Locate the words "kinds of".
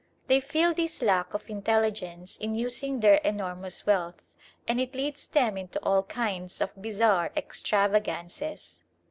6.01-6.73